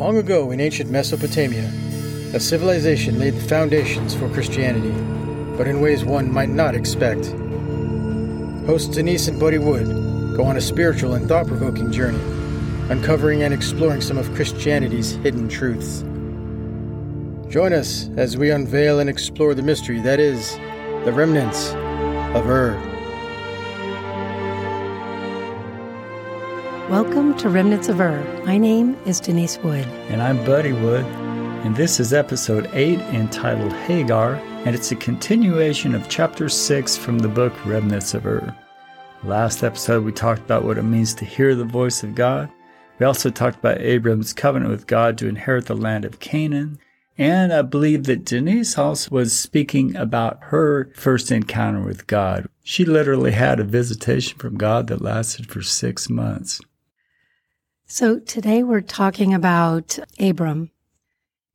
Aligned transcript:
Long 0.00 0.16
ago 0.16 0.50
in 0.50 0.60
ancient 0.60 0.90
Mesopotamia, 0.90 1.70
a 2.32 2.40
civilization 2.40 3.18
laid 3.18 3.34
the 3.34 3.46
foundations 3.46 4.14
for 4.14 4.30
Christianity, 4.30 4.92
but 5.58 5.68
in 5.68 5.82
ways 5.82 6.06
one 6.06 6.32
might 6.32 6.48
not 6.48 6.74
expect. 6.74 7.26
Hosts 8.64 8.94
Denise 8.94 9.28
and 9.28 9.38
Buddy 9.38 9.58
Wood 9.58 9.86
go 10.38 10.44
on 10.44 10.56
a 10.56 10.60
spiritual 10.62 11.12
and 11.12 11.28
thought 11.28 11.46
provoking 11.46 11.92
journey, 11.92 12.18
uncovering 12.88 13.42
and 13.42 13.52
exploring 13.52 14.00
some 14.00 14.16
of 14.16 14.34
Christianity's 14.34 15.16
hidden 15.16 15.50
truths. 15.50 16.00
Join 17.52 17.74
us 17.74 18.08
as 18.16 18.38
we 18.38 18.50
unveil 18.50 19.00
and 19.00 19.10
explore 19.10 19.52
the 19.52 19.60
mystery 19.60 20.00
that 20.00 20.18
is 20.18 20.54
the 21.04 21.12
remnants 21.12 21.72
of 22.34 22.46
Ur. 22.48 22.72
Welcome 26.90 27.36
to 27.36 27.48
Remnants 27.48 27.88
of 27.88 28.00
Ur. 28.00 28.42
My 28.44 28.58
name 28.58 28.96
is 29.06 29.20
Denise 29.20 29.58
Wood. 29.58 29.86
And 30.08 30.20
I'm 30.20 30.44
Buddy 30.44 30.72
Wood. 30.72 31.04
And 31.64 31.76
this 31.76 32.00
is 32.00 32.12
episode 32.12 32.68
8 32.72 32.98
entitled 32.98 33.72
Hagar, 33.72 34.34
and 34.64 34.74
it's 34.74 34.90
a 34.90 34.96
continuation 34.96 35.94
of 35.94 36.08
chapter 36.08 36.48
6 36.48 36.96
from 36.96 37.20
the 37.20 37.28
book 37.28 37.52
Remnants 37.64 38.12
of 38.12 38.26
Ur. 38.26 38.52
Last 39.22 39.62
episode, 39.62 40.04
we 40.04 40.10
talked 40.10 40.40
about 40.40 40.64
what 40.64 40.78
it 40.78 40.82
means 40.82 41.14
to 41.14 41.24
hear 41.24 41.54
the 41.54 41.64
voice 41.64 42.02
of 42.02 42.16
God. 42.16 42.50
We 42.98 43.06
also 43.06 43.30
talked 43.30 43.60
about 43.60 43.80
Abram's 43.80 44.32
covenant 44.32 44.72
with 44.72 44.88
God 44.88 45.16
to 45.18 45.28
inherit 45.28 45.66
the 45.66 45.76
land 45.76 46.04
of 46.04 46.18
Canaan. 46.18 46.80
And 47.16 47.52
I 47.52 47.62
believe 47.62 48.04
that 48.04 48.24
Denise 48.24 48.76
also 48.76 49.10
was 49.12 49.38
speaking 49.38 49.94
about 49.94 50.38
her 50.40 50.90
first 50.96 51.30
encounter 51.30 51.82
with 51.82 52.08
God. 52.08 52.48
She 52.64 52.84
literally 52.84 53.30
had 53.30 53.60
a 53.60 53.64
visitation 53.64 54.40
from 54.40 54.58
God 54.58 54.88
that 54.88 55.00
lasted 55.00 55.48
for 55.48 55.62
six 55.62 56.10
months. 56.10 56.60
So 57.92 58.20
today 58.20 58.62
we're 58.62 58.82
talking 58.82 59.34
about 59.34 59.98
Abram. 60.20 60.70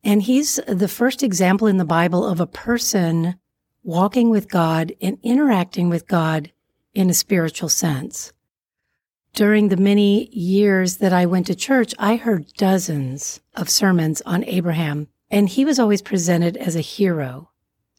And 0.03 0.22
he's 0.22 0.59
the 0.67 0.89
first 0.89 1.23
example 1.23 1.66
in 1.66 1.77
the 1.77 1.86
Bible 1.86 2.27
of 2.27 2.42
a 2.42 2.45
person 2.45 3.39
walking 3.83 4.30
with 4.30 4.50
God 4.50 4.92
and 5.02 5.17
interacting 5.23 5.88
with 5.88 6.09
God 6.09 6.52
in 6.94 7.09
a 7.09 7.14
spiritual 7.14 7.69
sense. 7.69 8.33
During 9.33 9.69
the 9.69 9.77
many 9.77 10.27
years 10.36 10.97
that 10.97 11.14
I 11.14 11.25
went 11.25 11.47
to 11.47 11.55
church, 11.55 11.95
I 11.97 12.17
heard 12.17 12.52
dozens 12.58 13.39
of 13.53 13.70
sermons 13.70 14.22
on 14.25 14.44
Abraham, 14.44 15.08
and 15.31 15.47
he 15.47 15.64
was 15.64 15.80
always 15.80 16.02
presented 16.02 16.58
as 16.58 16.75
a 16.75 16.81
hero. 16.81 17.49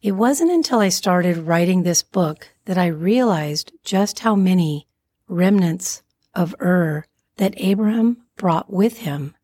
It 0.02 0.12
wasn't 0.12 0.50
until 0.50 0.80
I 0.80 0.90
started 0.90 1.38
writing 1.38 1.84
this 1.84 2.02
book 2.02 2.50
that 2.66 2.76
I 2.76 2.88
realized 2.88 3.72
just 3.82 4.18
how 4.18 4.34
many 4.34 4.86
remnants 5.26 6.02
of 6.34 6.54
Ur 6.60 7.06
that 7.38 7.54
Abraham 7.56 8.25
brought 8.36 8.72
with 8.72 8.98
him, 8.98 9.34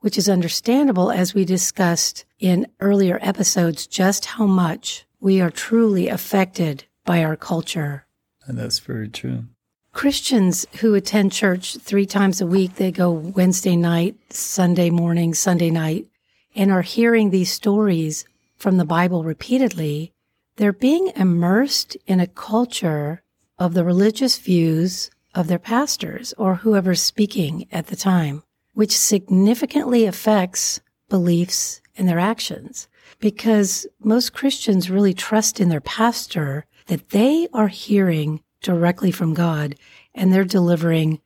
which 0.00 0.18
is 0.18 0.28
understandable 0.28 1.10
as 1.10 1.34
we 1.34 1.44
discussed 1.44 2.24
in 2.38 2.66
earlier 2.80 3.18
episodes 3.22 3.86
just 3.86 4.24
how 4.24 4.46
much 4.46 5.06
we 5.20 5.40
are 5.40 5.50
truly 5.50 6.08
affected 6.08 6.84
by 7.04 7.22
our 7.22 7.36
culture. 7.36 8.06
And 8.46 8.58
that's 8.58 8.78
very 8.78 9.08
true. 9.08 9.44
Christians 9.92 10.66
who 10.80 10.94
attend 10.94 11.32
church 11.32 11.76
three 11.76 12.06
times 12.06 12.40
a 12.40 12.46
week, 12.46 12.76
they 12.76 12.90
go 12.90 13.10
Wednesday 13.10 13.76
night, 13.76 14.16
Sunday 14.30 14.90
morning, 14.90 15.34
Sunday 15.34 15.70
night, 15.70 16.06
and 16.54 16.70
are 16.70 16.82
hearing 16.82 17.30
these 17.30 17.52
stories 17.52 18.24
from 18.56 18.76
the 18.76 18.84
Bible 18.84 19.24
repeatedly, 19.24 20.12
they're 20.56 20.72
being 20.72 21.12
immersed 21.16 21.96
in 22.06 22.20
a 22.20 22.26
culture 22.26 23.22
of 23.58 23.74
the 23.74 23.84
religious 23.84 24.38
views 24.38 25.10
of 25.34 25.48
their 25.48 25.58
pastors 25.58 26.32
or 26.38 26.56
whoever's 26.56 27.00
speaking 27.00 27.66
at 27.72 27.86
the 27.86 27.96
time, 27.96 28.42
which 28.74 28.96
significantly 28.96 30.04
affects 30.06 30.80
beliefs 31.08 31.80
and 31.96 32.08
their 32.08 32.18
actions. 32.18 32.88
Because 33.18 33.86
most 34.00 34.32
Christians 34.32 34.90
really 34.90 35.14
trust 35.14 35.60
in 35.60 35.68
their 35.68 35.80
pastor 35.80 36.66
that 36.86 37.10
they 37.10 37.48
are 37.52 37.68
hearing 37.68 38.42
directly 38.62 39.10
from 39.10 39.34
God 39.34 39.74
and 40.14 40.32
they're 40.32 40.44
delivering 40.44 41.20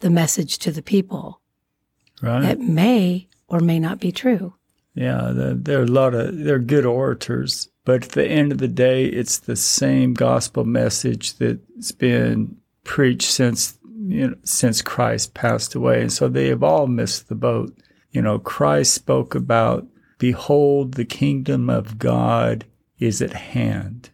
the 0.00 0.10
message 0.10 0.58
to 0.58 0.70
the 0.70 0.82
people. 0.82 1.40
Right. 2.22 2.42
That 2.42 2.60
may 2.60 3.28
or 3.48 3.60
may 3.60 3.78
not 3.78 4.00
be 4.00 4.12
true. 4.12 4.54
Yeah, 4.94 5.30
there 5.34 5.80
are 5.80 5.84
a 5.84 5.86
lot 5.86 6.14
of 6.14 6.38
they're 6.38 6.58
good 6.58 6.84
orators, 6.84 7.68
but 7.84 8.04
at 8.04 8.10
the 8.10 8.26
end 8.26 8.52
of 8.52 8.58
the 8.58 8.68
day, 8.68 9.06
it's 9.06 9.38
the 9.38 9.56
same 9.56 10.14
gospel 10.14 10.64
message 10.64 11.36
that's 11.38 11.92
been 11.92 12.56
preached 12.90 13.30
since 13.30 13.78
you 14.08 14.30
know, 14.30 14.36
since 14.42 14.82
Christ 14.82 15.32
passed 15.32 15.76
away. 15.76 16.00
And 16.00 16.12
so 16.12 16.26
they 16.26 16.48
have 16.48 16.64
all 16.64 16.88
missed 16.88 17.28
the 17.28 17.36
boat. 17.36 17.72
You 18.10 18.20
know, 18.20 18.40
Christ 18.40 18.94
spoke 18.94 19.36
about, 19.36 19.86
behold, 20.18 20.94
the 20.94 21.04
kingdom 21.04 21.70
of 21.70 22.00
God 22.00 22.64
is 22.98 23.22
at 23.22 23.32
hand. 23.32 24.10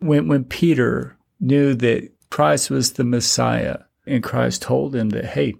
When, 0.00 0.26
when 0.26 0.42
Peter 0.42 1.16
knew 1.38 1.72
that 1.74 2.10
Christ 2.30 2.68
was 2.68 2.94
the 2.94 3.04
Messiah 3.04 3.78
and 4.08 4.24
Christ 4.24 4.62
told 4.62 4.96
him 4.96 5.10
that, 5.10 5.26
hey, 5.26 5.54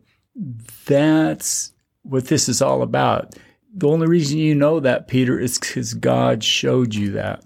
that's 0.86 1.72
what 2.02 2.26
this 2.26 2.48
is 2.48 2.60
all 2.60 2.82
about. 2.82 3.36
The 3.72 3.86
only 3.86 4.08
reason 4.08 4.38
you 4.38 4.56
know 4.56 4.80
that, 4.80 5.06
Peter, 5.06 5.38
is 5.38 5.56
because 5.56 5.94
God 5.94 6.42
showed 6.42 6.96
you 6.96 7.12
that. 7.12 7.44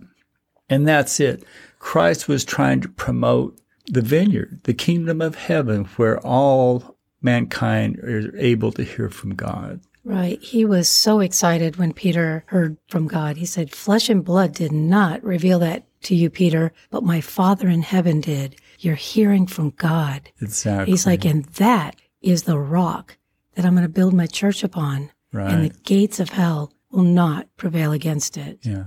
And 0.70 0.88
that's 0.88 1.20
it. 1.20 1.44
Christ 1.78 2.26
was 2.26 2.42
trying 2.42 2.80
to 2.80 2.88
promote 2.88 3.58
the 3.86 4.02
vineyard, 4.02 4.60
the 4.64 4.74
kingdom 4.74 5.20
of 5.20 5.34
heaven, 5.34 5.84
where 5.96 6.18
all 6.20 6.96
mankind 7.20 7.98
are 7.98 8.36
able 8.36 8.72
to 8.72 8.82
hear 8.82 9.08
from 9.08 9.34
God. 9.34 9.80
Right. 10.04 10.42
He 10.42 10.64
was 10.64 10.88
so 10.88 11.20
excited 11.20 11.76
when 11.76 11.92
Peter 11.92 12.44
heard 12.46 12.76
from 12.88 13.06
God. 13.06 13.36
He 13.36 13.46
said, 13.46 13.70
Flesh 13.70 14.08
and 14.08 14.24
blood 14.24 14.52
did 14.52 14.72
not 14.72 15.22
reveal 15.22 15.60
that 15.60 15.84
to 16.02 16.16
you, 16.16 16.28
Peter, 16.28 16.72
but 16.90 17.04
my 17.04 17.20
Father 17.20 17.68
in 17.68 17.82
heaven 17.82 18.20
did. 18.20 18.56
You're 18.80 18.96
hearing 18.96 19.46
from 19.46 19.70
God. 19.70 20.30
Exactly. 20.40 20.90
He's 20.90 21.06
like, 21.06 21.24
and 21.24 21.44
that 21.44 21.96
is 22.20 22.42
the 22.42 22.58
rock 22.58 23.16
that 23.54 23.64
I'm 23.64 23.74
going 23.74 23.84
to 23.84 23.88
build 23.88 24.12
my 24.12 24.26
church 24.26 24.64
upon. 24.64 25.12
Right. 25.32 25.52
And 25.52 25.64
the 25.64 25.78
gates 25.84 26.18
of 26.18 26.30
hell 26.30 26.72
will 26.90 27.04
not 27.04 27.46
prevail 27.56 27.92
against 27.92 28.36
it. 28.36 28.58
Yeah. 28.62 28.84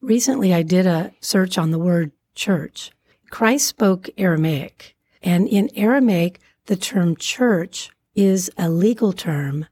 Recently, 0.00 0.54
I 0.54 0.62
did 0.62 0.86
a 0.86 1.12
search 1.20 1.58
on 1.58 1.72
the 1.72 1.78
word 1.78 2.12
church 2.36 2.92
Christ 3.30 3.66
spoke 3.66 4.08
Aramaic, 4.18 4.96
and 5.22 5.48
in 5.48 5.70
Aramaic, 5.74 6.40
the 6.66 6.76
term 6.76 7.16
church 7.16 7.90
is 8.14 8.50
a 8.56 8.68
legal 8.68 9.12
term 9.12 9.66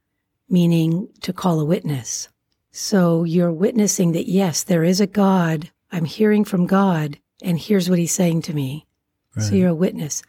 meaning 0.48 1.08
to 1.22 1.32
call 1.32 1.60
a 1.60 1.64
witness. 1.64 2.28
So 2.70 3.24
you're 3.24 3.52
witnessing 3.52 4.12
that, 4.12 4.28
yes, 4.28 4.64
there 4.64 4.84
is 4.84 5.00
a 5.00 5.06
God. 5.06 5.70
I'm 5.92 6.04
hearing 6.04 6.44
from 6.44 6.66
God, 6.66 7.18
and 7.42 7.58
here's 7.58 7.88
what 7.88 7.98
he's 7.98 8.12
saying 8.12 8.42
to 8.42 8.54
me. 8.54 8.86
Right. 9.34 9.44
So 9.44 9.54
you're 9.54 9.70
a 9.70 9.74
witness. 9.74 10.22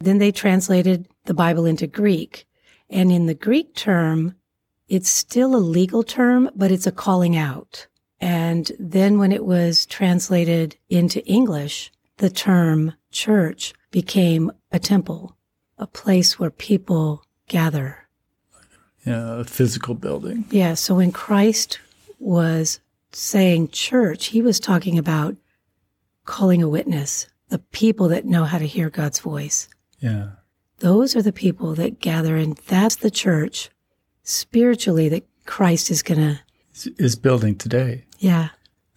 Then 0.00 0.18
they 0.18 0.32
translated 0.32 1.08
the 1.24 1.34
Bible 1.34 1.66
into 1.66 1.86
Greek. 1.86 2.46
And 2.90 3.10
in 3.12 3.26
the 3.26 3.34
Greek 3.34 3.74
term, 3.74 4.34
it's 4.88 5.08
still 5.08 5.54
a 5.54 5.58
legal 5.58 6.02
term, 6.02 6.50
but 6.54 6.70
it's 6.70 6.86
a 6.86 6.92
calling 6.92 7.36
out. 7.36 7.86
And 8.20 8.70
then 8.78 9.18
when 9.18 9.32
it 9.32 9.44
was 9.44 9.86
translated 9.86 10.76
into 10.88 11.24
English, 11.26 11.90
the 12.18 12.30
term 12.30 12.94
church 13.10 13.74
became 13.90 14.50
a 14.72 14.78
temple, 14.78 15.36
a 15.78 15.86
place 15.86 16.38
where 16.38 16.50
people 16.50 17.24
gather. 17.48 18.08
Yeah, 19.04 19.40
a 19.40 19.44
physical 19.44 19.94
building. 19.94 20.46
Yeah. 20.50 20.74
So 20.74 20.94
when 20.96 21.12
Christ 21.12 21.78
was 22.18 22.80
saying 23.12 23.68
church, 23.68 24.26
he 24.26 24.40
was 24.40 24.58
talking 24.58 24.98
about 24.98 25.36
calling 26.24 26.62
a 26.62 26.68
witness, 26.68 27.26
the 27.48 27.58
people 27.58 28.08
that 28.08 28.24
know 28.24 28.44
how 28.44 28.58
to 28.58 28.66
hear 28.66 28.88
God's 28.90 29.20
voice. 29.20 29.68
Yeah. 30.00 30.30
Those 30.78 31.14
are 31.14 31.22
the 31.22 31.32
people 31.32 31.74
that 31.74 32.00
gather, 32.00 32.36
and 32.36 32.56
that's 32.66 32.96
the 32.96 33.10
church 33.10 33.70
spiritually 34.22 35.08
that 35.10 35.26
Christ 35.44 35.90
is 35.90 36.02
going 36.02 36.20
to. 36.20 36.40
Is 36.98 37.14
building 37.14 37.54
today. 37.54 38.04
Yeah. 38.18 38.48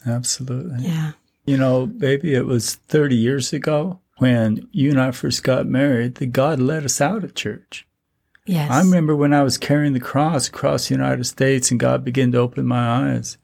Absolutely. 0.06 0.86
Yeah. 0.86 1.12
You 1.48 1.56
know, 1.58 1.86
baby, 1.86 2.36
it 2.36 2.46
was 2.46 2.76
30 2.76 3.16
years 3.16 3.54
ago 3.54 4.02
when 4.18 4.68
you 4.74 4.90
and 4.90 5.00
I 5.00 5.12
first 5.12 5.44
got 5.44 5.66
married 5.66 6.16
that 6.16 6.34
God 6.34 6.60
let 6.60 6.84
us 6.84 7.00
out 7.00 7.24
of 7.24 7.36
church. 7.36 7.88
Yes. 8.46 8.70
I 8.70 8.80
remember 8.80 9.16
when 9.16 9.34
I 9.34 9.44
was 9.44 9.58
carrying 9.58 9.94
the 9.94 10.02
cross 10.02 10.50
across 10.50 10.88
the 10.88 10.96
United 10.96 11.24
States 11.24 11.72
and 11.72 11.80
God 11.80 12.04
began 12.04 12.34
to 12.34 12.40
open 12.40 12.68
my 12.68 13.14
eyes. 13.14 13.38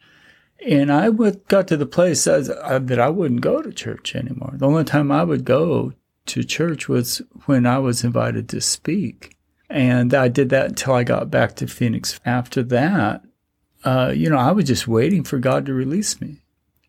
And 0.65 0.91
I 0.91 1.07
would, 1.09 1.47
got 1.47 1.67
to 1.69 1.77
the 1.77 1.85
place 1.85 2.27
uh, 2.27 2.79
that 2.83 2.99
I 2.99 3.09
wouldn't 3.09 3.41
go 3.41 3.61
to 3.61 3.71
church 3.71 4.15
anymore. 4.15 4.53
The 4.55 4.67
only 4.67 4.83
time 4.83 5.09
I 5.09 5.23
would 5.23 5.45
go 5.45 5.93
to 6.25 6.43
church 6.43 6.89
was 6.89 7.21
when 7.45 7.65
I 7.65 7.79
was 7.79 8.03
invited 8.03 8.49
to 8.49 8.59
speak. 8.59 9.37
And 9.69 10.13
I 10.13 10.27
did 10.27 10.49
that 10.49 10.67
until 10.67 10.93
I 10.93 11.03
got 11.03 11.31
back 11.31 11.55
to 11.55 11.67
Phoenix. 11.67 12.19
After 12.25 12.63
that, 12.63 13.23
uh, 13.85 14.13
you 14.15 14.29
know, 14.29 14.37
I 14.37 14.51
was 14.51 14.65
just 14.65 14.87
waiting 14.89 15.23
for 15.23 15.37
God 15.37 15.65
to 15.65 15.73
release 15.73 16.19
me. 16.19 16.42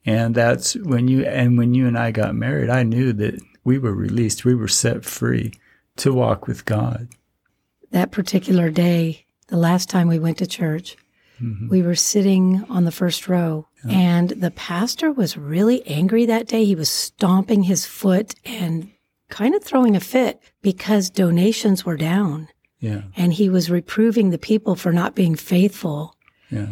And 0.06 0.34
that's 0.34 0.74
when 0.74 1.08
you 1.08 1.24
and 1.24 1.56
when 1.56 1.74
you 1.74 1.86
and 1.86 1.98
I 1.98 2.10
got 2.10 2.34
married, 2.34 2.70
I 2.70 2.82
knew 2.82 3.12
that 3.14 3.40
we 3.64 3.78
were 3.78 3.94
released, 3.94 4.44
we 4.44 4.54
were 4.54 4.68
set 4.68 5.04
free 5.04 5.52
to 5.96 6.12
walk 6.12 6.46
with 6.46 6.64
God. 6.64 7.08
That 7.90 8.10
particular 8.10 8.70
day, 8.70 9.24
the 9.46 9.56
last 9.56 9.88
time 9.88 10.08
we 10.08 10.18
went 10.18 10.38
to 10.38 10.46
church, 10.46 10.96
Mhm. 11.40 11.68
We 11.68 11.82
were 11.82 11.96
sitting 11.96 12.64
on 12.68 12.84
the 12.84 12.92
first 12.92 13.28
row, 13.28 13.66
and 13.88 14.30
the 14.30 14.52
pastor 14.52 15.10
was 15.10 15.36
really 15.36 15.84
angry 15.86 16.26
that 16.26 16.46
day. 16.46 16.64
He 16.64 16.74
was 16.74 16.88
stomping 16.88 17.64
his 17.64 17.84
foot 17.84 18.34
and 18.44 18.88
kind 19.28 19.54
of 19.54 19.62
throwing 19.62 19.96
a 19.96 20.00
fit 20.00 20.40
because 20.62 21.10
donations 21.10 21.84
were 21.84 21.96
down. 21.96 22.48
Yeah. 22.78 23.02
And 23.16 23.32
he 23.32 23.48
was 23.48 23.70
reproving 23.70 24.30
the 24.30 24.38
people 24.38 24.76
for 24.76 24.92
not 24.92 25.14
being 25.14 25.34
faithful. 25.34 26.16
Yeah. 26.50 26.68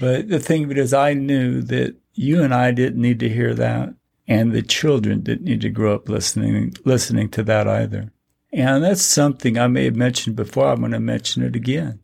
But 0.00 0.28
the 0.28 0.40
thing 0.40 0.64
of 0.64 0.70
it 0.70 0.78
is, 0.78 0.92
I 0.92 1.12
knew 1.12 1.60
that 1.62 1.96
you 2.16 2.42
and 2.42 2.52
I 2.52 2.70
didn't 2.72 3.00
need 3.00 3.20
to 3.20 3.28
hear 3.28 3.54
that, 3.54 3.94
and 4.26 4.52
the 4.52 4.62
children 4.62 5.20
didn't 5.20 5.44
need 5.44 5.60
to 5.60 5.70
grow 5.70 5.94
up 5.94 6.08
listening 6.08 6.74
listening 6.84 7.28
to 7.30 7.42
that 7.44 7.68
either. 7.68 8.12
And 8.52 8.82
that's 8.82 9.02
something 9.02 9.58
I 9.58 9.68
may 9.68 9.84
have 9.84 9.96
mentioned 9.96 10.34
before. 10.34 10.68
I'm 10.68 10.80
going 10.80 10.92
to 10.92 11.00
mention 11.00 11.42
it 11.42 11.54
again. 11.54 12.00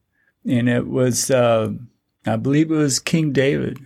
And 0.46 0.68
it 0.68 0.86
was, 0.86 1.30
uh, 1.30 1.72
I 2.26 2.36
believe 2.36 2.70
it 2.70 2.76
was 2.76 2.98
King 2.98 3.32
David 3.32 3.78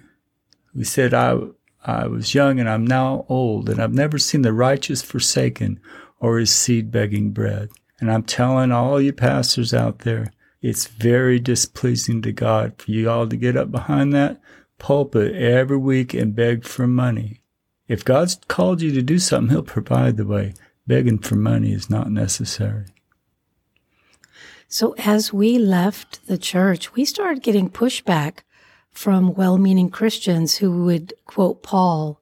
who 0.75 0.85
said, 0.85 1.15
"I 1.15 1.39
I 1.85 2.09
was 2.09 2.35
young 2.35 2.59
and 2.59 2.69
I'm 2.69 2.87
now 2.87 3.25
old, 3.29 3.69
and 3.71 3.81
I've 3.81 3.95
never 3.95 4.19
seen 4.19 4.43
the 4.43 4.53
righteous 4.53 5.03
forsaken 5.03 5.81
or 6.19 6.39
his 6.39 6.51
seed 6.51 6.91
begging 6.91 7.31
bread." 7.31 7.69
And 8.01 8.11
I'm 8.11 8.25
telling 8.25 8.73
all 8.73 9.01
you 9.01 9.13
pastors 9.13 9.73
out 9.73 10.01
there, 10.01 10.33
it's 10.61 10.87
very 10.87 11.39
displeasing 11.39 12.21
to 12.23 12.33
God 12.33 12.75
for 12.77 12.91
you 12.91 13.09
all 13.09 13.27
to 13.29 13.37
get 13.37 13.57
up 13.57 13.71
behind 13.71 14.13
that 14.13 14.41
pulpit 14.79 15.35
every 15.35 15.77
week 15.77 16.15
and 16.15 16.35
beg 16.35 16.65
for 16.65 16.87
money. 16.87 17.41
If 17.89 18.05
God's 18.05 18.39
called 18.49 18.83
you 18.83 18.93
to 18.93 19.03
do 19.03 19.19
something, 19.19 19.51
He'll 19.51 19.63
provide 19.63 20.17
the 20.17 20.27
way. 20.27 20.55
Begging 20.87 21.19
for 21.19 21.35
money 21.35 21.73
is 21.73 21.91
not 21.91 22.11
necessary. 22.11 22.87
So 24.69 24.95
as 24.99 25.33
we 25.33 25.59
left 25.59 26.27
the 26.27 26.39
church, 26.39 26.95
we 26.95 27.05
started 27.05 27.43
getting 27.43 27.71
pushback 27.71 28.41
from 28.91 29.35
well 29.35 29.59
meaning 29.59 29.91
Christians 29.91 30.57
who 30.57 30.85
would 30.85 31.15
quote 31.27 31.63
Paul 31.63 32.21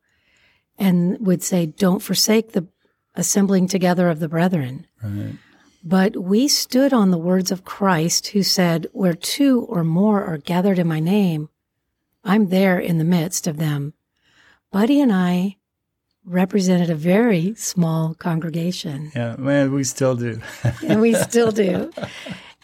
and 0.78 1.18
would 1.24 1.42
say, 1.42 1.66
Don't 1.66 2.02
forsake 2.02 2.52
the 2.52 2.66
assembling 3.14 3.68
together 3.68 4.08
of 4.08 4.20
the 4.20 4.28
brethren. 4.28 4.86
Right. 5.02 5.34
But 5.82 6.16
we 6.16 6.48
stood 6.48 6.92
on 6.92 7.10
the 7.10 7.18
words 7.18 7.50
of 7.50 7.64
Christ 7.64 8.28
who 8.28 8.42
said, 8.42 8.86
Where 8.92 9.14
two 9.14 9.62
or 9.62 9.84
more 9.84 10.24
are 10.24 10.38
gathered 10.38 10.78
in 10.78 10.88
my 10.88 11.00
name, 11.00 11.48
I'm 12.24 12.48
there 12.48 12.78
in 12.78 12.98
the 12.98 13.04
midst 13.04 13.46
of 13.46 13.56
them. 13.58 13.94
Buddy 14.72 15.00
and 15.00 15.12
I 15.12 15.56
represented 16.24 16.90
a 16.90 16.94
very 16.94 17.54
small 17.54 18.14
congregation, 18.14 19.12
Yeah, 19.14 19.36
man, 19.36 19.72
we 19.72 19.84
still 19.84 20.16
do. 20.16 20.40
and 20.82 21.00
we 21.00 21.14
still 21.14 21.52
do. 21.52 21.92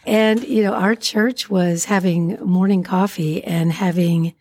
And, 0.05 0.43
you 0.43 0.63
know, 0.63 0.73
our 0.73 0.95
church 0.95 1.49
was 1.49 1.85
having 1.85 2.39
morning 2.43 2.83
coffee 2.83 3.43
and 3.43 3.71
having 3.71 4.33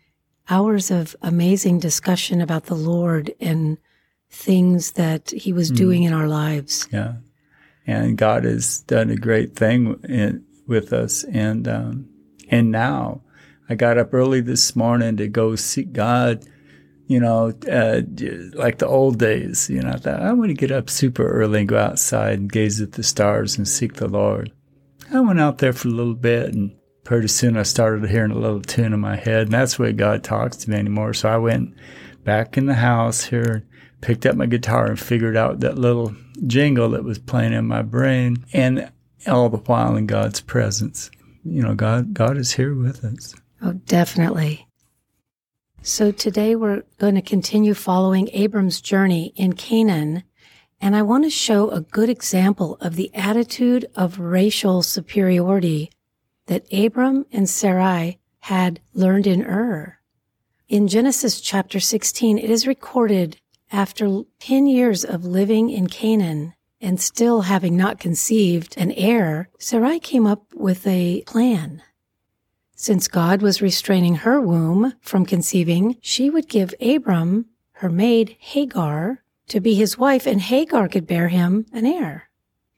hours 0.49 0.91
of 0.91 1.15
amazing 1.21 1.81
discussion 1.81 2.41
about 2.41 2.65
the 2.65 2.75
Lord 2.75 3.35
and 3.41 3.77
things 4.31 4.93
that 4.93 5.31
He 5.31 5.53
was 5.53 5.71
doing 5.71 6.05
in 6.05 6.13
our 6.13 6.29
lives. 6.29 6.89
yeah. 6.91 7.15
And 7.87 8.17
God 8.17 8.45
has 8.45 8.81
done 8.83 9.11
a 9.11 9.17
great 9.17 9.57
thing 9.57 10.01
in, 10.09 10.45
with 10.67 10.93
us. 10.93 11.25
And, 11.25 11.67
um, 11.67 12.09
and 12.49 12.71
now 12.71 13.23
I 13.71 13.77
got 13.77 13.99
up 13.99 14.13
early 14.13 14.41
this 14.41 14.75
morning 14.75 15.17
to 15.19 15.29
go 15.29 15.55
seek 15.55 15.93
God, 15.93 16.45
you 17.07 17.21
know, 17.21 17.53
uh, 17.71 18.03
like 18.55 18.79
the 18.79 18.89
old 18.89 19.21
days. 19.21 19.71
You 19.71 19.83
know, 19.83 19.91
I 19.91 19.97
thought, 19.97 20.21
I 20.21 20.33
want 20.33 20.49
to 20.49 20.55
get 20.55 20.73
up 20.73 20.91
super 20.91 21.27
early 21.29 21.61
and 21.61 21.69
go 21.69 21.79
outside 21.79 22.41
and 22.41 22.51
gaze 22.51 22.81
at 22.81 22.93
the 22.93 23.05
stars 23.05 23.57
and 23.57 23.69
seek 23.69 23.95
the 23.95 24.09
Lord. 24.09 24.51
I 25.13 25.21
went 25.21 25.41
out 25.41 25.59
there 25.59 25.73
for 25.73 25.87
a 25.87 25.93
little 25.93 26.15
bit 26.15 26.53
and 26.53 26.77
pretty 27.05 27.29
soon 27.29 27.57
I 27.57 27.63
started 27.63 28.11
hearing 28.11 28.33
a 28.33 28.39
little 28.39 28.61
tune 28.61 28.93
in 28.93 28.99
my 28.99 29.15
head. 29.15 29.43
And 29.43 29.53
that's 29.53 29.77
the 29.77 29.85
way 29.85 29.93
God 29.93 30.25
talks 30.25 30.57
to 30.59 30.71
me 30.71 30.77
anymore. 30.77 31.15
So 31.15 31.29
I 31.29 31.37
went 31.37 31.73
back 32.25 32.59
in 32.59 32.67
the 32.67 32.75
house 32.75 33.25
here, 33.25 33.69
picked 34.01 34.27
up 34.27 34.35
my 34.35 34.47
guitar 34.47 34.87
and 34.87 34.99
figured 34.99 35.37
out 35.37 35.61
that 35.61 35.79
little 35.79 36.13
jingle 36.45 36.91
that 36.91 37.05
was 37.05 37.21
playing 37.21 37.53
in 37.53 37.69
my 37.69 37.83
brain. 37.83 38.45
And 38.53 38.91
all 39.29 39.49
the 39.49 39.59
while 39.59 39.95
in 39.95 40.07
God's 40.07 40.41
presence. 40.41 41.11
You 41.45 41.63
know, 41.63 41.75
God, 41.75 42.15
God 42.15 42.37
is 42.37 42.53
here 42.53 42.75
with 42.75 43.05
us. 43.05 43.35
Oh, 43.63 43.73
definitely. 43.73 44.67
So 45.83 46.13
today 46.13 46.55
we're 46.57 46.83
going 46.99 47.15
to 47.15 47.23
continue 47.23 47.75
following 47.75 48.29
Abram's 48.33 48.81
journey 48.81 49.33
in 49.37 49.55
Canaan. 49.55 50.25
And 50.81 50.97
I 50.97 51.03
want 51.03 51.25
to 51.25 51.31
show 51.31 51.71
a 51.71 51.81
good 51.81 52.09
example 52.09 52.77
of 52.81 52.97
the 52.97 53.15
attitude 53.15 53.87
of 53.95 54.19
racial 54.19 54.83
superiority 54.83 55.91
that 56.47 56.67
Abram 56.73 57.27
and 57.33 57.49
Sarai 57.49 58.19
had 58.41 58.81
learned 58.95 59.27
in 59.27 59.45
Ur. 59.45 59.99
In 60.69 60.89
Genesis 60.89 61.41
chapter 61.41 61.81
16, 61.81 62.39
it 62.39 62.51
is 62.51 62.67
recorded 62.67 63.37
after 63.73 64.23
10 64.41 64.67
years 64.67 65.05
of 65.05 65.25
living 65.25 65.71
in 65.71 65.87
Canaan 65.87 66.55
and 66.81 67.01
still 67.01 67.43
having 67.43 67.77
not 67.77 68.01
conceived 68.01 68.77
an 68.77 68.91
heir, 68.93 69.51
Sarai 69.59 70.01
came 70.01 70.27
up 70.27 70.45
with 70.55 70.87
a 70.87 71.23
plan. 71.27 71.83
Since 72.83 73.09
God 73.09 73.43
was 73.43 73.61
restraining 73.61 74.15
her 74.15 74.41
womb 74.41 74.95
from 75.03 75.27
conceiving, 75.27 75.99
she 76.01 76.31
would 76.31 76.49
give 76.49 76.75
Abram 76.81 77.45
her 77.73 77.91
maid 77.91 78.39
Hagar 78.39 79.23
to 79.49 79.61
be 79.61 79.75
his 79.75 79.99
wife, 79.99 80.27
and 80.27 80.41
Hagar 80.41 80.89
could 80.89 81.07
bear 81.07 81.29
him 81.29 81.67
an 81.75 81.85
heir. 81.85 82.31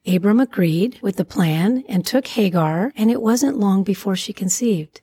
Abram 0.05 0.41
agreed 0.41 0.99
with 1.03 1.19
the 1.19 1.25
plan 1.25 1.85
and 1.89 2.05
took 2.05 2.27
Hagar, 2.27 2.93
and 2.97 3.13
it 3.13 3.23
wasn't 3.23 3.61
long 3.61 3.85
before 3.85 4.17
she 4.17 4.33
conceived. 4.33 5.01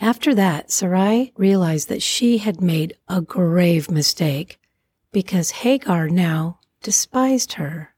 After 0.00 0.36
that, 0.36 0.70
Sarai 0.70 1.32
realized 1.36 1.88
that 1.88 2.00
she 2.00 2.38
had 2.38 2.60
made 2.60 2.96
a 3.08 3.20
grave 3.20 3.90
mistake 3.90 4.60
because 5.10 5.50
Hagar 5.50 6.08
now 6.08 6.60
despised 6.80 7.54
her. 7.54 7.92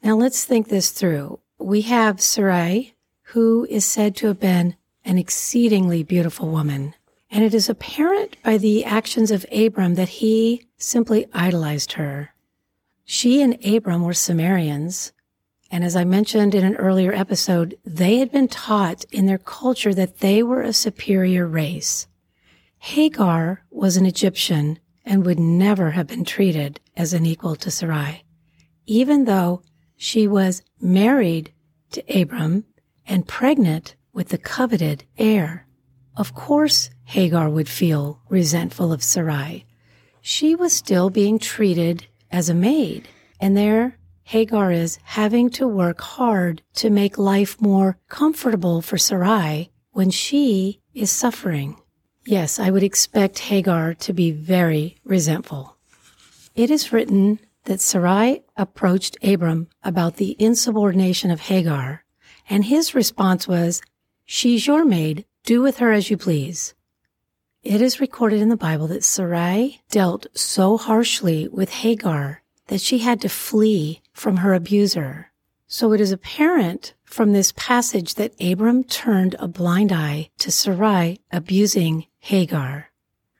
Now 0.00 0.14
let's 0.14 0.44
think 0.44 0.68
this 0.68 0.90
through. 0.90 1.40
We 1.58 1.80
have 1.80 2.20
Sarai, 2.20 2.95
who 3.30 3.66
is 3.68 3.84
said 3.84 4.14
to 4.16 4.28
have 4.28 4.38
been 4.38 4.76
an 5.04 5.18
exceedingly 5.18 6.02
beautiful 6.02 6.48
woman. 6.48 6.94
And 7.30 7.42
it 7.42 7.54
is 7.54 7.68
apparent 7.68 8.36
by 8.42 8.56
the 8.56 8.84
actions 8.84 9.30
of 9.30 9.44
Abram 9.50 9.94
that 9.94 10.08
he 10.08 10.68
simply 10.76 11.26
idolized 11.32 11.94
her. 11.94 12.30
She 13.04 13.42
and 13.42 13.64
Abram 13.66 14.04
were 14.04 14.14
Sumerians. 14.14 15.12
And 15.70 15.82
as 15.82 15.96
I 15.96 16.04
mentioned 16.04 16.54
in 16.54 16.64
an 16.64 16.76
earlier 16.76 17.12
episode, 17.12 17.76
they 17.84 18.18
had 18.18 18.30
been 18.30 18.46
taught 18.46 19.04
in 19.10 19.26
their 19.26 19.38
culture 19.38 19.94
that 19.94 20.18
they 20.18 20.42
were 20.42 20.62
a 20.62 20.72
superior 20.72 21.46
race. 21.46 22.06
Hagar 22.78 23.64
was 23.70 23.96
an 23.96 24.06
Egyptian 24.06 24.78
and 25.04 25.26
would 25.26 25.40
never 25.40 25.92
have 25.92 26.06
been 26.06 26.24
treated 26.24 26.78
as 26.96 27.12
an 27.12 27.26
equal 27.26 27.56
to 27.56 27.70
Sarai, 27.70 28.24
even 28.86 29.24
though 29.24 29.62
she 29.96 30.28
was 30.28 30.62
married 30.80 31.52
to 31.90 32.20
Abram 32.20 32.64
and 33.06 33.28
pregnant 33.28 33.94
with 34.12 34.28
the 34.28 34.38
coveted 34.38 35.04
heir. 35.18 35.66
Of 36.16 36.34
course, 36.34 36.90
Hagar 37.04 37.50
would 37.50 37.68
feel 37.68 38.20
resentful 38.28 38.92
of 38.92 39.02
Sarai. 39.02 39.66
She 40.20 40.54
was 40.54 40.72
still 40.72 41.10
being 41.10 41.38
treated 41.38 42.06
as 42.30 42.48
a 42.48 42.54
maid, 42.54 43.08
and 43.40 43.56
there 43.56 43.98
Hagar 44.24 44.72
is 44.72 44.98
having 45.04 45.50
to 45.50 45.68
work 45.68 46.00
hard 46.00 46.62
to 46.74 46.90
make 46.90 47.16
life 47.16 47.60
more 47.60 47.96
comfortable 48.08 48.82
for 48.82 48.98
Sarai 48.98 49.70
when 49.92 50.10
she 50.10 50.80
is 50.94 51.12
suffering. 51.12 51.76
Yes, 52.26 52.58
I 52.58 52.70
would 52.70 52.82
expect 52.82 53.38
Hagar 53.38 53.94
to 53.94 54.12
be 54.12 54.32
very 54.32 54.96
resentful. 55.04 55.76
It 56.56 56.72
is 56.72 56.92
written 56.92 57.38
that 57.66 57.80
Sarai 57.80 58.42
approached 58.56 59.16
Abram 59.22 59.68
about 59.84 60.16
the 60.16 60.34
insubordination 60.40 61.30
of 61.30 61.42
Hagar, 61.42 62.02
and 62.48 62.64
his 62.64 62.94
response 62.94 63.48
was, 63.48 63.82
She's 64.24 64.66
your 64.66 64.84
maid, 64.84 65.24
do 65.44 65.62
with 65.62 65.78
her 65.78 65.92
as 65.92 66.10
you 66.10 66.16
please. 66.16 66.74
It 67.62 67.80
is 67.80 68.00
recorded 68.00 68.40
in 68.40 68.48
the 68.48 68.56
Bible 68.56 68.86
that 68.88 69.04
Sarai 69.04 69.80
dealt 69.90 70.26
so 70.34 70.76
harshly 70.76 71.48
with 71.48 71.70
Hagar 71.70 72.42
that 72.68 72.80
she 72.80 72.98
had 72.98 73.20
to 73.20 73.28
flee 73.28 74.02
from 74.12 74.38
her 74.38 74.54
abuser. 74.54 75.32
So 75.68 75.92
it 75.92 76.00
is 76.00 76.12
apparent 76.12 76.94
from 77.04 77.32
this 77.32 77.52
passage 77.56 78.14
that 78.14 78.40
Abram 78.40 78.84
turned 78.84 79.34
a 79.38 79.48
blind 79.48 79.92
eye 79.92 80.30
to 80.38 80.52
Sarai 80.52 81.18
abusing 81.32 82.06
Hagar. 82.18 82.90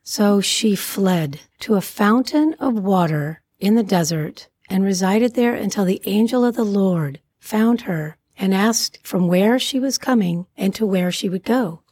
So 0.02 0.40
she 0.40 0.74
fled 0.74 1.40
to 1.60 1.74
a 1.74 1.80
fountain 1.80 2.54
of 2.54 2.74
water 2.74 3.42
in 3.58 3.74
the 3.74 3.82
desert 3.82 4.48
and 4.68 4.84
resided 4.84 5.34
there 5.34 5.54
until 5.54 5.84
the 5.84 6.02
angel 6.04 6.44
of 6.44 6.56
the 6.56 6.64
Lord 6.64 7.20
found 7.38 7.82
her 7.82 8.16
and 8.38 8.54
asked 8.54 8.98
from 9.02 9.28
where 9.28 9.58
she 9.58 9.78
was 9.78 9.98
coming 9.98 10.46
and 10.56 10.74
to 10.74 10.86
where 10.86 11.10
she 11.10 11.28
would 11.28 11.44
go. 11.44 11.82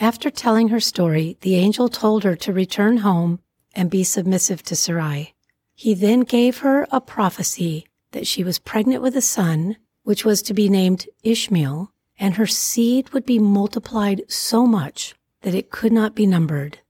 After 0.00 0.30
telling 0.30 0.68
her 0.68 0.80
story, 0.80 1.36
the 1.40 1.56
angel 1.56 1.88
told 1.88 2.24
her 2.24 2.36
to 2.36 2.52
return 2.52 2.98
home 2.98 3.40
and 3.74 3.90
be 3.90 4.04
submissive 4.04 4.62
to 4.64 4.76
Sarai. 4.76 5.34
He 5.74 5.94
then 5.94 6.20
gave 6.20 6.58
her 6.58 6.86
a 6.90 7.00
prophecy 7.00 7.86
that 8.12 8.26
she 8.26 8.44
was 8.44 8.58
pregnant 8.58 9.02
with 9.02 9.16
a 9.16 9.22
son, 9.22 9.76
which 10.02 10.24
was 10.24 10.42
to 10.42 10.54
be 10.54 10.68
named 10.68 11.06
Ishmael, 11.22 11.92
and 12.18 12.34
her 12.34 12.46
seed 12.46 13.10
would 13.10 13.24
be 13.24 13.38
multiplied 13.38 14.22
so 14.28 14.66
much 14.66 15.14
that 15.42 15.54
it 15.54 15.70
could 15.70 15.92
not 15.92 16.14
be 16.14 16.26
numbered. 16.26 16.80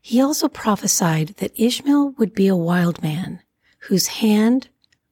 He 0.00 0.20
also 0.20 0.48
prophesied 0.48 1.28
that 1.38 1.58
Ishmael 1.58 2.10
would 2.18 2.34
be 2.34 2.46
a 2.48 2.56
wild 2.56 3.02
man, 3.02 3.40
whose 3.88 4.06
hand 4.06 4.68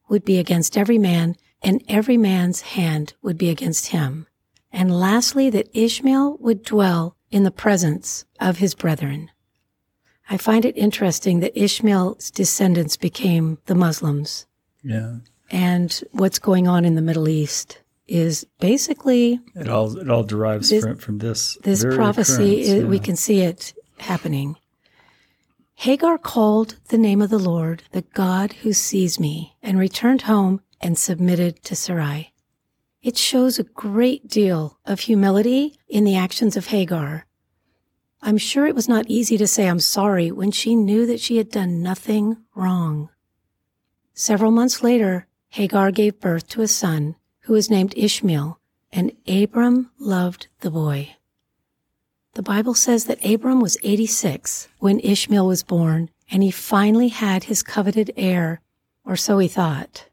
would 0.08 0.24
be 0.24 0.38
against 0.38 0.76
every 0.76 0.98
man, 0.98 1.36
and 1.64 1.82
every 1.88 2.16
man's 2.16 2.60
hand 2.60 3.14
would 3.22 3.38
be 3.38 3.50
against 3.50 3.88
him. 3.88 4.26
And 4.72 4.96
lastly, 4.98 5.50
that 5.50 5.68
Ishmael 5.72 6.36
would 6.40 6.62
dwell 6.64 7.16
in 7.30 7.44
the 7.44 7.50
presence 7.50 8.24
of 8.40 8.58
his 8.58 8.74
brethren. 8.74 9.30
I 10.28 10.36
find 10.36 10.64
it 10.64 10.76
interesting 10.76 11.40
that 11.40 11.58
Ishmael's 11.60 12.30
descendants 12.30 12.96
became 12.96 13.58
the 13.66 13.74
Muslims. 13.74 14.46
Yeah. 14.82 15.16
And 15.50 16.02
what's 16.12 16.38
going 16.38 16.66
on 16.66 16.84
in 16.84 16.94
the 16.94 17.02
Middle 17.02 17.28
East 17.28 17.80
is 18.08 18.44
basically 18.60 19.40
It 19.54 19.68
all 19.68 19.96
it 19.98 20.10
all 20.10 20.22
derives 20.24 20.70
This- 20.70 20.84
from, 20.84 20.96
from 20.98 21.18
this. 21.18 21.56
this 21.62 21.84
prophecy. 21.84 22.62
occurrence, 22.64 22.84
i- 22.84 22.88
We 22.88 22.98
can 22.98 23.16
see 23.16 23.40
it 23.40 23.74
happening. 23.98 24.56
Hagar 25.74 26.18
called 26.18 26.76
the 26.88 26.98
name 26.98 27.20
of 27.22 27.30
the 27.30 27.38
Lord, 27.38 27.82
the 27.92 28.02
God 28.14 28.52
who 28.62 28.72
sees 28.72 29.18
me, 29.18 29.54
and 29.62 29.78
returned 29.78 30.22
home 30.22 30.60
and 30.84 30.98
submitted 30.98 31.64
to 31.64 31.74
Sarai. 31.74 32.34
It 33.02 33.16
shows 33.16 33.58
a 33.58 33.64
great 33.64 34.28
deal 34.28 34.78
of 34.84 35.00
humility 35.00 35.78
in 35.88 36.04
the 36.04 36.16
actions 36.16 36.56
of 36.56 36.66
Hagar. 36.66 37.26
I'm 38.22 38.38
sure 38.38 38.66
it 38.66 38.74
was 38.74 38.88
not 38.88 39.06
easy 39.08 39.36
to 39.38 39.46
say 39.46 39.66
I'm 39.66 39.80
sorry 39.80 40.30
when 40.30 40.50
she 40.50 40.76
knew 40.76 41.06
that 41.06 41.20
she 41.20 41.38
had 41.38 41.50
done 41.50 41.82
nothing 41.82 42.36
wrong. 42.54 43.08
Several 44.12 44.50
months 44.50 44.82
later, 44.82 45.26
Hagar 45.48 45.90
gave 45.90 46.20
birth 46.20 46.48
to 46.48 46.62
a 46.62 46.68
son 46.68 47.16
who 47.40 47.54
was 47.54 47.70
named 47.70 47.94
Ishmael, 47.96 48.58
and 48.92 49.12
Abram 49.26 49.90
loved 49.98 50.48
the 50.60 50.70
boy. 50.70 51.16
The 52.34 52.42
Bible 52.42 52.74
says 52.74 53.04
that 53.04 53.24
Abram 53.24 53.60
was 53.60 53.78
86 53.82 54.68
when 54.78 55.00
Ishmael 55.00 55.46
was 55.46 55.62
born, 55.62 56.10
and 56.30 56.42
he 56.42 56.50
finally 56.50 57.08
had 57.08 57.44
his 57.44 57.62
coveted 57.62 58.12
heir, 58.16 58.60
or 59.04 59.16
so 59.16 59.38
he 59.38 59.48
thought. 59.48 60.08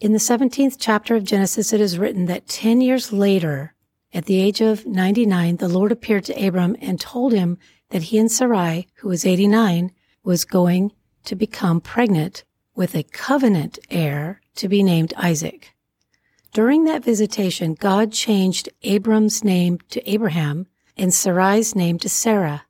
In 0.00 0.14
the 0.14 0.18
17th 0.18 0.76
chapter 0.78 1.14
of 1.14 1.24
Genesis, 1.24 1.74
it 1.74 1.80
is 1.80 1.98
written 1.98 2.24
that 2.24 2.48
10 2.48 2.80
years 2.80 3.12
later, 3.12 3.74
at 4.14 4.24
the 4.24 4.40
age 4.40 4.62
of 4.62 4.86
99, 4.86 5.58
the 5.58 5.68
Lord 5.68 5.92
appeared 5.92 6.24
to 6.24 6.46
Abram 6.46 6.74
and 6.80 6.98
told 6.98 7.34
him 7.34 7.58
that 7.90 8.04
he 8.04 8.16
and 8.16 8.32
Sarai, 8.32 8.88
who 8.94 9.08
was 9.08 9.26
89, 9.26 9.92
was 10.24 10.46
going 10.46 10.92
to 11.24 11.36
become 11.36 11.82
pregnant 11.82 12.44
with 12.74 12.94
a 12.94 13.02
covenant 13.02 13.78
heir 13.90 14.40
to 14.54 14.68
be 14.68 14.82
named 14.82 15.12
Isaac. 15.18 15.74
During 16.54 16.84
that 16.84 17.04
visitation, 17.04 17.74
God 17.74 18.10
changed 18.10 18.70
Abram's 18.82 19.44
name 19.44 19.80
to 19.90 20.10
Abraham 20.10 20.66
and 20.96 21.12
Sarai's 21.12 21.74
name 21.74 21.98
to 21.98 22.08
Sarah. 22.08 22.64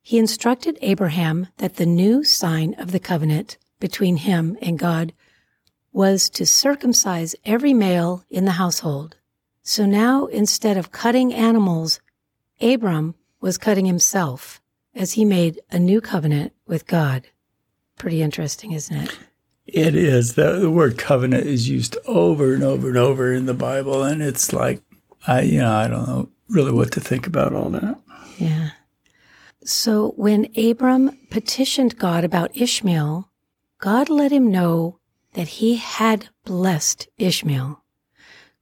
He 0.00 0.16
instructed 0.16 0.78
Abraham 0.80 1.48
that 1.58 1.76
the 1.76 1.84
new 1.84 2.24
sign 2.24 2.72
of 2.78 2.92
the 2.92 2.98
covenant 2.98 3.58
between 3.78 4.16
him 4.16 4.56
and 4.62 4.78
God 4.78 5.12
was 5.94 6.28
to 6.28 6.44
circumcise 6.44 7.34
every 7.46 7.72
male 7.72 8.24
in 8.28 8.44
the 8.44 8.50
household. 8.50 9.16
So 9.62 9.86
now, 9.86 10.26
instead 10.26 10.76
of 10.76 10.92
cutting 10.92 11.32
animals, 11.32 12.00
Abram 12.60 13.14
was 13.40 13.56
cutting 13.56 13.86
himself 13.86 14.60
as 14.94 15.12
he 15.12 15.24
made 15.24 15.60
a 15.70 15.78
new 15.78 16.00
covenant 16.00 16.52
with 16.66 16.86
God. 16.86 17.28
Pretty 17.96 18.20
interesting, 18.20 18.72
isn't 18.72 18.96
it? 18.96 19.18
It 19.66 19.94
is. 19.94 20.34
The, 20.34 20.58
the 20.58 20.70
word 20.70 20.98
covenant 20.98 21.46
is 21.46 21.68
used 21.68 21.96
over 22.06 22.52
and 22.52 22.62
over 22.62 22.88
and 22.88 22.98
over 22.98 23.32
in 23.32 23.46
the 23.46 23.54
Bible, 23.54 24.02
and 24.02 24.20
it's 24.20 24.52
like 24.52 24.82
I, 25.26 25.42
you 25.42 25.60
know, 25.60 25.72
I 25.72 25.88
don't 25.88 26.06
know 26.06 26.28
really 26.48 26.72
what 26.72 26.92
to 26.92 27.00
think 27.00 27.26
about 27.26 27.54
all 27.54 27.70
that. 27.70 27.98
Yeah. 28.36 28.70
So 29.64 30.10
when 30.16 30.48
Abram 30.56 31.16
petitioned 31.30 31.98
God 31.98 32.24
about 32.24 32.54
Ishmael, 32.54 33.30
God 33.78 34.10
let 34.10 34.32
him 34.32 34.50
know 34.50 34.98
that 35.34 35.48
he 35.48 35.76
had 35.76 36.28
blessed 36.44 37.08
Ishmael. 37.18 37.82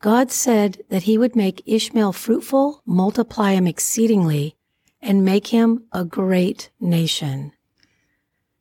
God 0.00 0.32
said 0.32 0.82
that 0.88 1.04
he 1.04 1.16
would 1.16 1.36
make 1.36 1.62
Ishmael 1.64 2.12
fruitful, 2.12 2.82
multiply 2.84 3.52
him 3.52 3.66
exceedingly, 3.66 4.56
and 5.00 5.24
make 5.24 5.48
him 5.48 5.84
a 5.92 6.04
great 6.04 6.70
nation. 6.80 7.52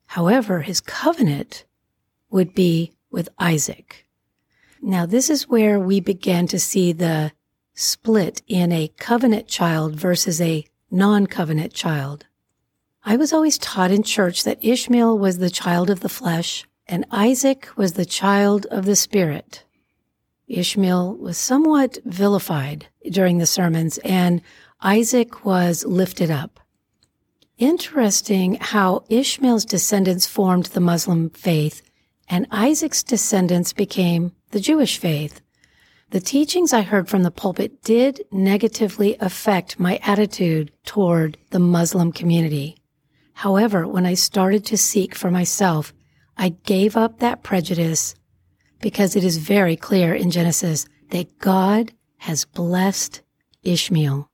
However, 0.06 0.60
his 0.60 0.80
covenant 0.80 1.64
would 2.30 2.54
be 2.54 2.92
with 3.10 3.28
Isaac. 3.38 4.06
Now, 4.80 5.06
this 5.06 5.30
is 5.30 5.48
where 5.48 5.80
we 5.80 6.00
began 6.00 6.46
to 6.48 6.58
see 6.58 6.92
the 6.92 7.32
split 7.74 8.42
in 8.46 8.72
a 8.72 8.92
covenant 8.98 9.48
child 9.48 9.96
versus 9.96 10.40
a 10.40 10.64
non 10.90 11.26
covenant 11.26 11.72
child. 11.72 12.26
I 13.04 13.16
was 13.16 13.32
always 13.32 13.58
taught 13.58 13.90
in 13.90 14.02
church 14.02 14.44
that 14.44 14.62
Ishmael 14.64 15.18
was 15.18 15.38
the 15.38 15.50
child 15.50 15.90
of 15.90 16.00
the 16.00 16.08
flesh 16.08 16.66
and 16.86 17.04
Isaac 17.10 17.68
was 17.76 17.92
the 17.94 18.04
child 18.04 18.66
of 18.66 18.84
the 18.84 18.96
spirit. 18.96 19.64
Ishmael 20.48 21.16
was 21.16 21.38
somewhat 21.38 21.98
vilified 22.04 22.86
during 23.10 23.38
the 23.38 23.46
sermons 23.46 23.98
and 23.98 24.42
Isaac 24.80 25.44
was 25.44 25.84
lifted 25.84 26.30
up. 26.30 26.60
Interesting 27.58 28.58
how 28.60 29.04
Ishmael's 29.08 29.64
descendants 29.64 30.26
formed 30.26 30.66
the 30.66 30.80
Muslim 30.80 31.30
faith 31.30 31.82
and 32.28 32.46
Isaac's 32.50 33.02
descendants 33.02 33.72
became 33.72 34.32
the 34.50 34.60
Jewish 34.60 34.98
faith. 34.98 35.40
The 36.10 36.20
teachings 36.20 36.72
I 36.72 36.82
heard 36.82 37.08
from 37.08 37.22
the 37.22 37.30
pulpit 37.30 37.82
did 37.82 38.24
negatively 38.30 39.16
affect 39.20 39.80
my 39.80 39.98
attitude 40.02 40.72
toward 40.84 41.38
the 41.50 41.58
Muslim 41.58 42.12
community. 42.12 42.76
However, 43.34 43.86
when 43.88 44.04
I 44.04 44.14
started 44.14 44.66
to 44.66 44.76
seek 44.76 45.14
for 45.14 45.30
myself, 45.30 45.94
I 46.36 46.50
gave 46.64 46.96
up 46.96 47.18
that 47.18 47.42
prejudice 47.42 48.14
because 48.80 49.16
it 49.16 49.24
is 49.24 49.38
very 49.38 49.76
clear 49.76 50.14
in 50.14 50.30
Genesis 50.30 50.86
that 51.10 51.38
God 51.38 51.92
has 52.18 52.44
blessed 52.44 53.22
Ishmael. 53.62 54.28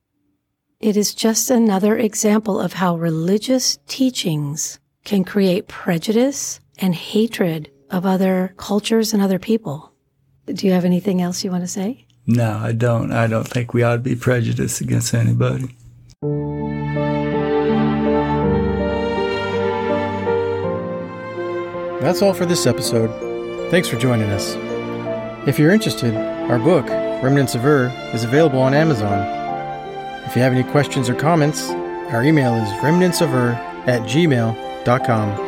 It 0.80 0.96
is 0.96 1.14
just 1.14 1.50
another 1.50 1.96
example 1.96 2.60
of 2.60 2.74
how 2.74 2.96
religious 2.96 3.78
teachings 3.88 4.78
can 5.04 5.24
create 5.24 5.68
prejudice 5.68 6.60
and 6.78 6.94
hatred 6.94 7.70
of 7.90 8.06
other 8.06 8.54
cultures 8.56 9.12
and 9.12 9.22
other 9.22 9.38
people. 9.38 9.92
Do 10.46 10.66
you 10.66 10.72
have 10.72 10.84
anything 10.84 11.20
else 11.20 11.42
you 11.42 11.50
want 11.50 11.64
to 11.64 11.68
say? 11.68 12.06
No, 12.26 12.58
I 12.58 12.72
don't. 12.72 13.10
I 13.10 13.26
don't 13.26 13.48
think 13.48 13.74
we 13.74 13.82
ought 13.82 13.94
to 13.94 13.98
be 13.98 14.14
prejudiced 14.14 14.80
against 14.80 15.14
anybody. 15.14 15.74
That's 22.00 22.22
all 22.22 22.32
for 22.32 22.46
this 22.46 22.66
episode. 22.66 23.10
Thanks 23.70 23.88
for 23.88 23.96
joining 23.96 24.30
us. 24.30 24.54
If 25.48 25.58
you're 25.58 25.72
interested, 25.72 26.14
our 26.14 26.58
book, 26.58 26.86
Remnants 26.88 27.54
of 27.54 27.64
Ur, 27.64 27.88
is 28.14 28.24
available 28.24 28.60
on 28.60 28.72
Amazon. 28.72 29.18
If 30.24 30.36
you 30.36 30.42
have 30.42 30.52
any 30.52 30.62
questions 30.70 31.08
or 31.08 31.14
comments, 31.14 31.68
our 32.10 32.22
email 32.22 32.54
is 32.54 32.68
remnantsofur 32.82 33.54
at 33.88 34.02
gmail.com. 34.02 35.47